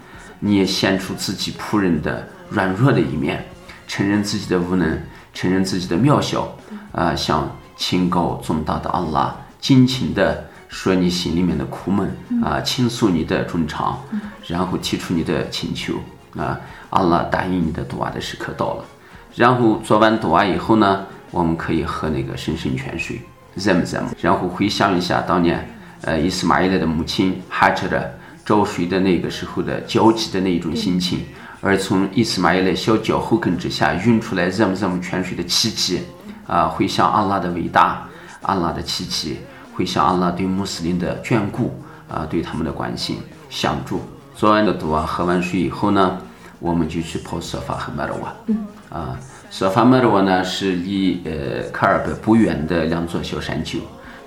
[0.41, 3.45] 你也显出自己仆人的软弱的一面，
[3.87, 5.01] 承认自己的无能，
[5.33, 6.53] 承认自己的渺小，
[6.93, 9.37] 啊，向清高重大的阿拉。
[9.61, 12.11] 尽情的说你心里面的苦闷
[12.43, 14.03] 啊，倾诉你的衷肠，
[14.47, 15.95] 然后提出你的请求
[16.37, 16.59] 啊，
[16.91, 18.85] 阿拉答应你的读瓦的时刻到了。
[19.35, 23.21] 然后做完杜瓦以后呢，我们可以喝那个神圣泉水
[23.57, 25.69] ，zam zam，然后回想一下当年
[26.03, 28.15] 呃伊斯玛伊勒的母亲哈着的
[28.45, 31.21] 找水的那个时候的焦急的那一种心情，
[31.61, 36.03] 而从伊斯玛伊勒小脚后跟之下运出来 zam zam 泉水的奇迹
[36.47, 38.07] 啊，回想阿拉的伟大。
[38.43, 39.37] 阿拉的奇迹，
[39.75, 43.19] 回想阿拉对穆斯林的眷顾啊，对他们的关心、
[43.51, 44.01] 相助。
[44.35, 46.19] 做完的毒啊，喝完水以后呢，
[46.59, 48.33] 我们就去跑索法和麦尔瓦。
[48.47, 48.67] 嗯。
[48.91, 49.19] 啊，
[49.51, 53.79] 索法麦尔瓦呢是离呃卡尔贝不远的两座小山丘。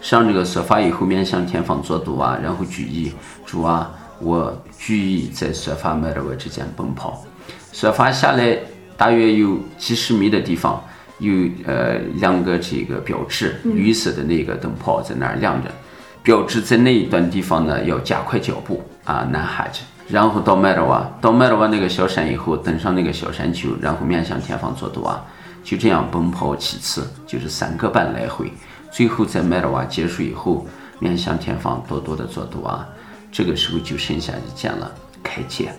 [0.01, 3.13] 上这个索法以后，面向前方做读啊，然后举意
[3.45, 7.23] 主啊，我举意在索法麦尔瓦之间奔跑。
[7.71, 8.57] 索法下来
[8.97, 10.83] 大约有几十米的地方。
[11.19, 11.31] 有
[11.65, 15.69] 呃两个这个标志，绿色的那个灯泡在那儿亮着，
[16.21, 19.83] 标志在那一段地方呢要加快脚步啊，男孩子。
[20.07, 25.25] 然后到麦德瓦，到麦德瓦那个小山以后，登上那个小山丘，然后面向前方做多啊，
[25.63, 28.51] 就这样奔跑七次，就是三个半来回。
[28.91, 30.67] 最后在麦德瓦结束以后，
[30.99, 32.87] 面向前方多多的做多啊，
[33.31, 34.91] 这个时候就剩下一件了，
[35.23, 35.73] 开戒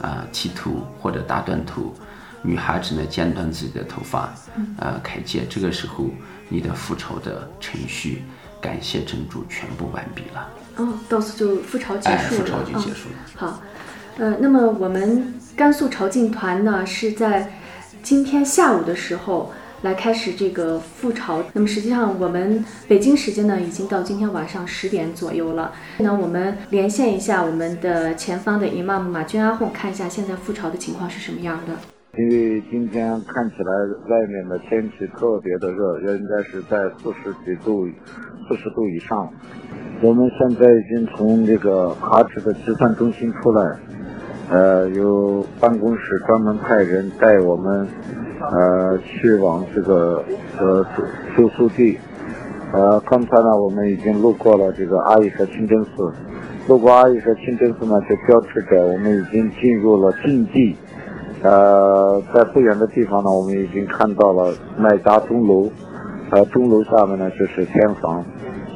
[0.00, 1.92] 啊，剃头或者打断头。
[2.44, 4.28] 女孩子呢，剪断自己的头发，
[4.78, 5.46] 呃，开戒。
[5.48, 6.06] 这个时候，
[6.48, 8.24] 你的复仇的程序，
[8.60, 10.48] 感谢真主，全部完毕了。
[10.82, 12.40] 哦，到此就复朝结束了。
[12.40, 13.16] 复朝就结束了。
[13.36, 13.62] 好，
[14.18, 17.52] 呃，那么我们甘肃朝觐团呢，是在
[18.02, 21.42] 今天下午的时候来开始这个复朝。
[21.52, 25.72] 那么实际上，我们北京时间呢，已经到今天晚上十点左右了。
[25.98, 31.74] 那我们连线一下我们的前方的伊玛目马军阿訇，看一下现在复朝的情况是什么样的。
[32.18, 33.72] 因为今天看起来
[34.10, 37.86] 外面的天气特别的热，应该是在四十几度、
[38.46, 39.26] 四十度以上。
[40.02, 43.78] 我们现在已经从这个哈池的集散中心出来，
[44.50, 47.88] 呃，有办公室专门派人带我们，
[48.42, 50.22] 呃，去往这个
[50.58, 50.86] 呃
[51.34, 51.98] 住宿地。
[52.74, 56.12] 呃，刚才呢，我们已经路过了这个阿伊舍清真寺，
[56.68, 60.76] 路过阿伊舍清真寺呢，就标志着我们已经进入了禁地。
[61.42, 65.68] 呃，在不远的地方呢，我们已经看到了麦加钟楼，
[66.30, 68.24] 呃，钟楼下面呢就是天房，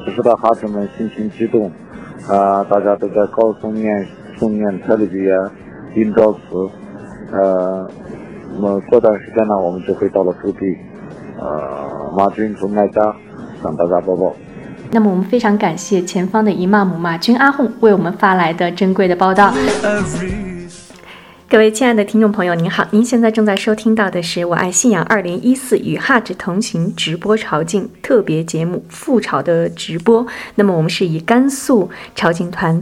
[0.03, 1.71] 此时的哈子们心情激动，
[2.27, 4.05] 啊、大家都在高声念
[4.37, 5.51] 诵念特里比亚
[5.95, 6.39] 应召词，
[7.31, 7.89] 呃，
[8.55, 10.59] 那么过段时间呢，我们就会到了驻地，
[11.39, 13.15] 呃，马军从麦加
[13.63, 14.33] 向大家报告。
[14.91, 19.53] 那么我们非常感谢前方的姨妈姆马军阿訇为我们发来的珍贵的报道。
[21.49, 22.85] 各位亲爱的听众朋友，您好！
[22.91, 30.27] 您现在正在收听到的是《我爱信仰二零一四与哈指同行》直播朝觐特别节目赴朝的直播。
[30.55, 32.81] 那么我们是以甘肃朝觐团。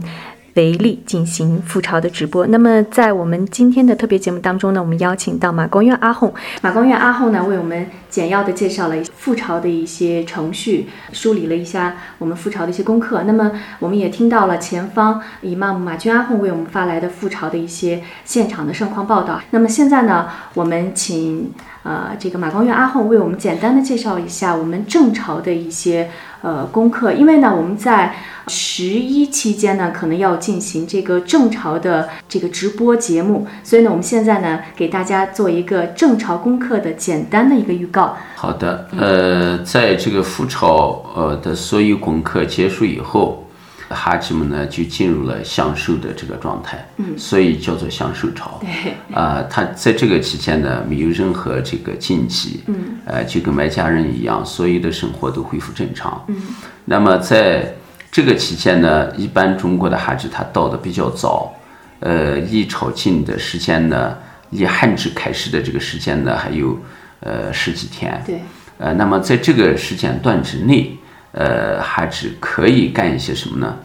[0.54, 2.46] 为例进行赴朝的直播。
[2.46, 13.24] 那么在我们今天的特别节目当中呢，我们邀请到马光院阿訇，马光院阿訇呢为我们简要的介绍了赴朝的一些程序，梳理了一下我们赴朝的一些功课。
[13.24, 19.38] 那么我们也听到了前方以妈马军阿訇为我们发来的赴朝的一些现场的盛况报道。
[19.50, 21.52] 那么现在呢，我们请
[21.82, 26.08] 呃这个马光月阿訇为我们简单的介绍一下我们正朝的一些
[26.40, 28.14] 呃功课，因为呢我们在
[28.48, 38.05] 十一期间呢可能要进行这个正朝的这个直播节目，所以呢我们现在呢给大家做一个正朝功课的简单的一个预告。
[38.36, 43.44] 好的，呃，在这个复朝呃的所有功课结束以后，
[43.88, 48.60] 哈吉们呢就进入了享受的这个状态，嗯，所以叫做享受朝。
[48.60, 56.36] 对，啊、他在这个期间呢，没有任何这个禁忌，嗯，呃，就跟麦家人一样，所有的生活都恢复正常，嗯。
[56.84, 57.74] 那么在
[58.10, 61.54] 这个期间呢，一般中国的哈吉他到的比较早，
[62.00, 64.16] 呃，离朝觐的时间呢，
[64.50, 66.78] 离汉制开始的这个时间呢，还有
[67.20, 68.40] 呃十几天，对，
[68.78, 70.96] 呃，那么在这个时间段之内，
[71.32, 73.76] 呃，哈吉可以干一些什么呢？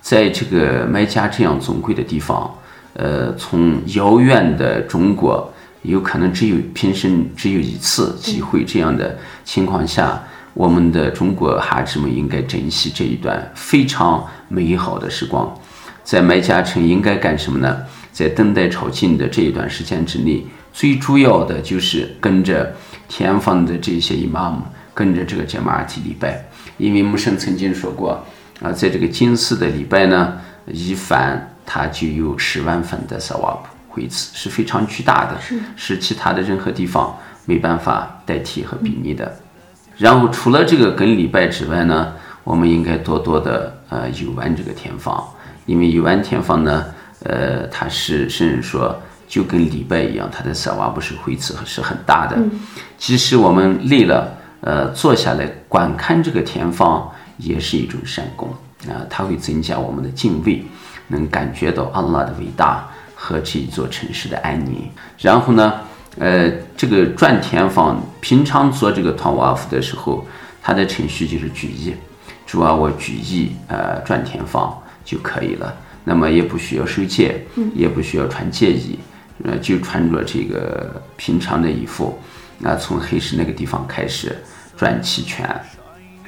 [0.00, 2.52] 在这个麦加这样尊贵的地方，
[2.94, 10.22] 呃，从遥远的中国，有可能只有平生只有一次机会这样的情况下，
[10.54, 15.52] 我们的中国孩子们应该珍惜这一段非常美好的时光。
[16.04, 17.80] 在麦加城应该干什么呢？
[18.12, 22.74] 在等待朝觐的这一段时间之内，最主要的就是跟着
[23.08, 24.62] 天方的这些伊玛目，
[24.94, 26.44] 跟着这个杰马尔提礼拜，
[26.76, 28.24] 因为穆圣曾经说过。
[28.60, 35.36] 啊，在这个金寺的礼拜呢，一凡他就有十万分的萨瓦布回赐，是非常巨大的，
[35.74, 39.36] 是其他的任何地方没办法代替和比拟的。
[39.96, 42.12] 然后除了这个跟礼拜之外呢，
[42.44, 45.28] 我们应该多多的呃游玩这个天方，
[45.66, 46.84] 因为游玩天方呢，
[47.24, 52.36] 呃，他是甚至说就跟礼拜一样，他的萨瓦布是回次是很大的。
[52.98, 57.10] 即使我们累了，呃，坐下来观看这个天方。
[57.38, 58.48] 也是一种善功
[58.86, 60.62] 啊，它会增加我们的敬畏，
[61.08, 64.88] 能感觉到安拉的伟大和这一座城市的安宁。
[65.18, 65.80] 然后呢，
[66.18, 70.24] 呃，这个转田房，平常做这个团瓦夫的时候，
[70.62, 71.94] 它的程序就是举意，
[72.46, 75.74] 主要我举意呃转田房就可以了。
[76.04, 78.98] 那么也不需要收戒，也不需要穿戒衣，
[79.44, 82.18] 呃，就穿着这个平常的衣服，
[82.58, 84.36] 那，从黑市那个地方开始
[84.76, 85.48] 转七圈。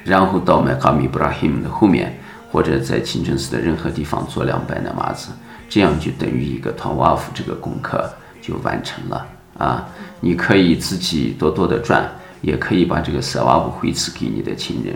[0.03, 2.15] 然后到麦卡米布拉希姆的后面，
[2.51, 5.31] 或者在清真寺的任何地方做两百那麻子，
[5.67, 8.07] 这样就等于一个团瓦夫这个功课
[8.41, 9.87] 就完成了啊！
[10.19, 12.07] 你可以自己多多的转，
[12.41, 14.95] 也可以把这个色瓦布回赐给你的亲人，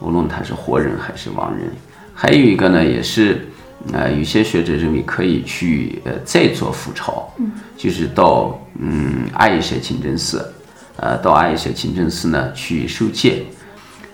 [0.00, 1.72] 无论他是活人还是亡人。
[2.14, 3.48] 还有一个呢，也是
[3.92, 7.28] 呃，有些学者认为可以去呃再做复朝，
[7.76, 10.52] 就是到嗯阿伊舍清真寺，
[10.96, 13.44] 呃，到阿伊舍清真寺呢去受戒。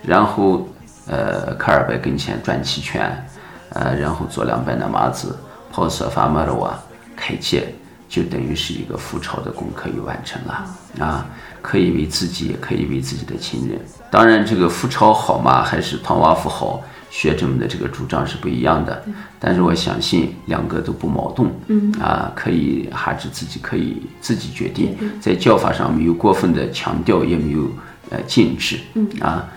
[0.05, 0.67] 然后，
[1.07, 3.27] 呃，卡尔白跟前转七圈，
[3.69, 5.37] 呃，然后做两百的麻子，
[5.69, 6.79] 抛色法马罗瓦
[7.15, 7.75] 开戒，
[8.07, 10.65] 就等于是一个复朝的功课又完成了
[11.05, 11.25] 啊！
[11.61, 13.77] 可以为自己，也可以为自己的亲人。
[14.09, 19.03] 当然，这个复朝好嘛，还是唐瓦夫好，学者们的这个主张是不一样的。
[19.39, 27.71] 但是我相信两个都不矛盾，嗯啊，可以哈子自己可以自己决定，在教法上没有过分的强调，也没有
[28.09, 29.47] 呃禁止，嗯啊。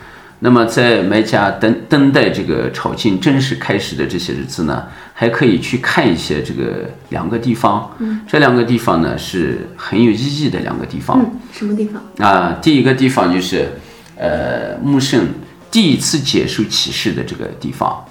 [0.43, 7.91] 那么在麦家等等待这个朝觐正式开始的这些日子呢，还可以去看一些这个两个地方。
[7.99, 11.21] 嗯，这两个地方呢是很有意义的两个地方。
[11.21, 12.03] 嗯，什么地方？
[12.27, 13.69] 啊，第一个地方就是，
[14.17, 15.27] 呃，穆圣
[15.71, 18.05] 第一次接受启示的这个地方，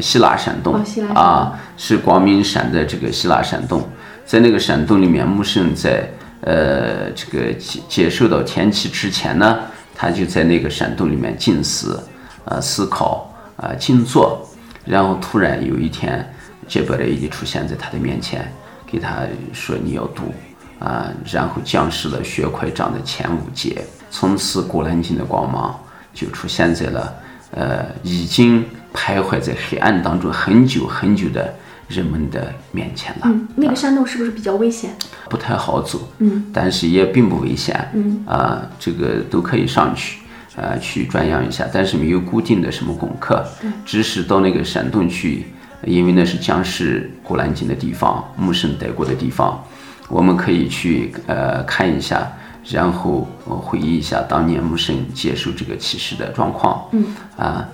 [0.00, 0.74] 希腊山洞。
[1.14, 3.88] 啊，是光明山的这个希腊山洞，
[4.24, 6.08] 在那个山洞里面，穆圣在
[6.42, 9.58] 呃这个接接受到天启之前呢。
[9.98, 11.98] 他就在那个山洞里面静思，
[12.44, 14.46] 呃，思考，啊、静坐，
[14.84, 16.30] 然后突然有一天，
[16.68, 18.46] 杰伯雷伊出现在他的面前，
[18.86, 19.20] 给他
[19.54, 20.34] 说：“你要读
[20.80, 25.74] 啊，然后降世了血块章的前五节，从此古兰经的光芒
[26.16, 27.14] 就出现在了
[27.52, 31.54] 呃已经徘徊在黑暗当中很久很久的
[31.86, 33.22] 人们的面前了。
[33.26, 34.90] 嗯，那个山洞是不是比较危险？
[35.28, 40.20] 不太好走，嗯，但是也并不危险，嗯，啊，这个都可以上去，
[40.56, 43.44] 呃，去转扬一下，但是没有固定的什么功课，
[43.84, 45.46] 只是到那个山洞去，
[45.84, 49.62] 因为那是将士古兰经的地方，穆圣待过的地方，
[50.08, 52.32] 我们可以去呃看一下，
[52.68, 57.06] 然后我回忆一下当年穆圣接受这个启示的状况，嗯，
[57.36, 57.66] 啊，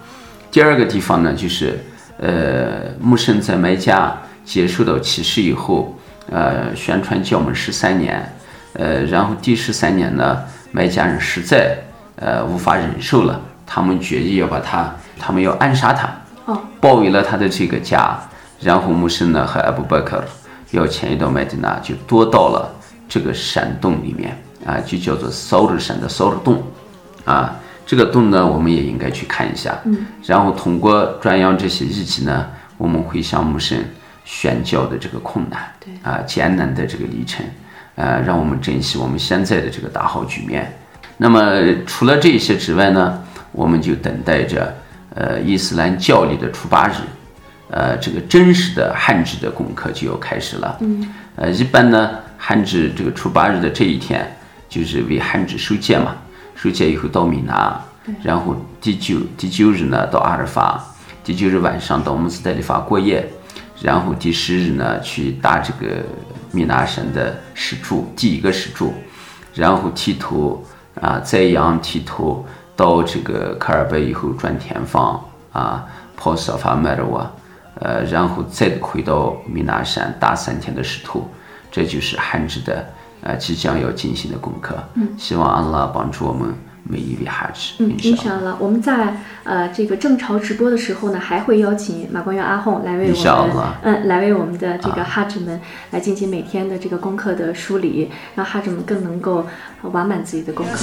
[0.50, 1.78] 第二个地方呢，就是
[2.18, 5.96] 呃穆圣在麦加接受到启示以后。
[6.30, 8.32] 呃，宣传教门十三年，
[8.74, 10.38] 呃，然后第十三年呢，
[10.70, 11.76] 麦家人实在
[12.16, 16.08] 呃无法忍受了，他们决意要把他，他们要暗杀他，
[16.46, 18.16] 哦，包围了他的这个家，
[18.60, 20.22] 然后穆圣呢和阿布 bakr
[20.70, 22.72] 要迁移到麦地那，就躲到了
[23.08, 26.62] 这个山洞里面啊，就叫做扫帚山的扫帚洞，
[27.24, 27.56] 啊，
[27.86, 32.46] 这个洞呢，我们也应该去看一下，嗯，然后通过转扬这些日记呢，
[32.76, 33.78] 我们会向穆圣。
[34.24, 37.44] 宣教的这个困难，对啊，艰难的这个历程，
[37.96, 40.72] 呃，让我们珍惜我们现在的这个大好局面。
[41.16, 44.72] 那么除了这些之外呢，我们就等待着，
[45.16, 46.92] 呃，伊斯兰教历的初八日，
[47.70, 50.76] 呃，这个真实的汉制的功课就要开始了。
[50.82, 54.24] 嗯，呃，一般呢，汉制这个初八日的这一天，
[54.72, 56.16] 就是为汉字收戒嘛，
[56.54, 57.78] 收戒以后到米拿，
[58.22, 60.82] 然后第九第九日呢到阿尔法，
[61.22, 63.28] 第九日晚上到穆斯代里法过夜。
[63.82, 66.02] 然后第十日呢，去搭这个
[66.52, 68.94] 米拿山的石柱，第一个石柱，
[69.54, 70.64] 然后剃头
[71.00, 72.46] 啊，宰羊剃头
[72.76, 75.20] 到这个卡尔贝以后转天方
[75.52, 75.84] 啊，
[76.16, 77.28] 跑色法麦尔瓦，
[77.80, 81.28] 呃，然后再回到米拿山搭三天的石头，
[81.68, 82.86] 这就是汉字的
[83.22, 84.76] 呃即将要进行的功课。
[84.94, 86.52] 嗯，希望安拉帮助我们。
[86.84, 88.56] 每一位哈子，嗯，印象了。
[88.58, 95.60] 我们在呃这个正朝直播的时候呢，还会邀请马光远阿訇来为我们，嗯，来为我们的这个哈子们
[95.92, 99.46] 来进行每天的这个功课的梳理，让哈子们更能够
[99.92, 100.76] 完满自己的功课。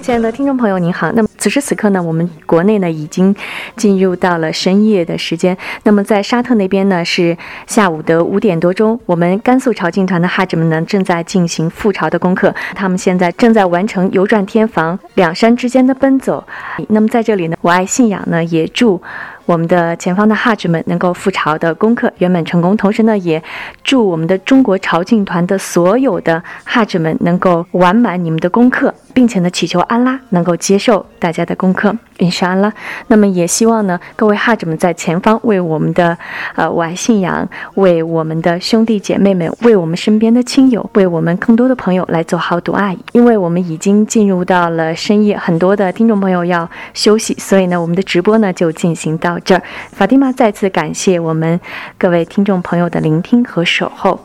[0.00, 1.12] 亲爱的听众朋友，您好。
[1.12, 3.34] 那么此时此刻呢，我们国内呢已经
[3.74, 5.58] 进入到了深夜的时间。
[5.82, 7.36] 那么在沙特那边呢是
[7.66, 9.00] 下午的五点多钟。
[9.06, 16.46] 我们甘肃朝觐团的哈子们呢正在进行复朝的功课，他们现在正在完成游转天房两山之间的奔走。
[16.90, 19.02] 那么在这里呢，我爱信仰呢也祝。
[19.44, 23.42] 我们的前方的哈子们能够复朝的功课圆满成功，同时呢，也
[23.82, 32.72] 祝我们的中国朝觐团的所有的哈子们能够完满你们的功课，并且呢，祈求安拉能够接受大家的功课，印沙安拉。
[33.08, 36.16] 那么也希望呢，各位哈子们在前方为我们的
[36.54, 49.31] 呃我爱信仰，为我们的兄弟姐妹们，为我们身边的亲友，为我们更多的朋友来做好读阿姨，因为我们已经进入到了深夜，很多的听众朋友要休息，所以呢，我们的直播呢就进行到。
[49.32, 49.62] 到这儿，
[49.92, 51.58] 法蒂玛再次感谢我们
[51.96, 54.20] 各位听众朋友的聆听和守候。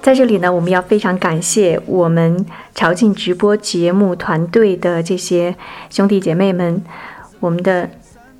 [0.00, 5.54] 在这里呢，我们要非常感谢我们朝觐直播节目团队的这些
[5.90, 6.82] 兄弟姐妹们，
[7.40, 7.90] 我们的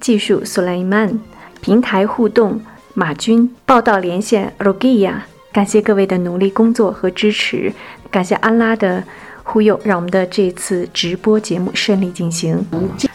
[0.01, 1.19] 技术苏莱曼、
[1.61, 2.61] 平台互动
[2.95, 7.73] 马军、报道连线罗吉亚，感谢各位的努力工作和支持，
[8.11, 9.05] 感谢安拉的。
[9.49, 12.63] 忽悠，让我们的这次直播节目顺利进行。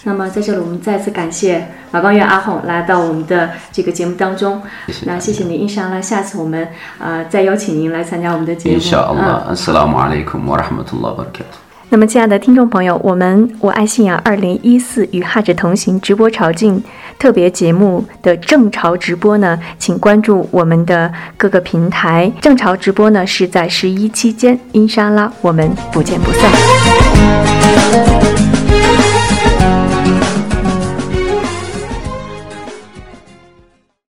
[0.06, 4.62] 那么在这里，我们再次感谢马光月阿红来到我们的这个节目当中。
[5.06, 6.02] 那谢谢您，印上了。
[6.02, 6.70] 下次我们
[7.00, 8.80] 呃再邀请您来参加我们的节目。
[9.20, 9.56] 嗯。
[9.56, 11.44] 斯拉姆阿里库姆拉哈马图拉巴克。
[11.94, 16.82] 那么，亲爱的听众朋友，我们我爱信仰二零一四与哈者同行直播朝觐
[17.20, 22.32] 特别节目的正朝直播呢，请关注我们的各个平台。
[22.40, 26.50] 正朝直播呢是在十一期间，因沙拉，我们不见不散。